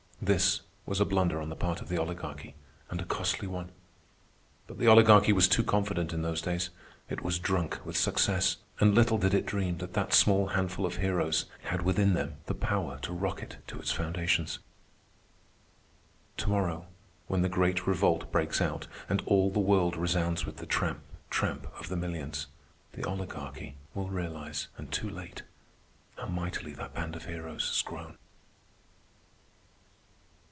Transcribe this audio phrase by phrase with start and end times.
[0.23, 2.53] This was a blunder on the part of the Oligarchy,
[2.91, 3.71] and a costly one.
[4.67, 6.69] But the Oligarchy was too confident in those days.
[7.09, 10.97] It was drunk with success, and little did it dream that that small handful of
[10.97, 14.59] heroes had within them the power to rock it to its foundations.
[16.37, 16.85] To morrow,
[17.25, 21.65] when the Great Revolt breaks out and all the world resounds with the tramp, tramp
[21.79, 22.45] of the millions,
[22.91, 25.41] the Oligarchy will realize, and too late,
[26.15, 28.19] how mightily that band of heroes has grown.